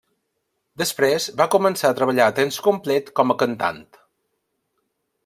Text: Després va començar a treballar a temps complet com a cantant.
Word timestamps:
Després 0.81 1.27
va 1.41 1.47
començar 1.57 1.91
a 1.91 1.97
treballar 2.01 2.27
a 2.31 2.35
temps 2.41 2.57
complet 2.69 3.15
com 3.21 3.35
a 3.35 3.37
cantant. 3.45 3.81